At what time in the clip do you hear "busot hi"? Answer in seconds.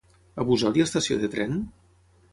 0.47-0.83